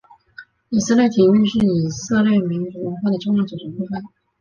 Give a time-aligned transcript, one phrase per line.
[0.69, 4.01] 以色列体育是以色列民族文化的重要组成部分。